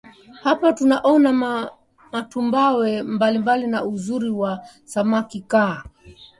[0.43, 1.33] Hapa utaona
[2.11, 5.83] matumbawe mbalimbali na uzuri wa samaki Kaa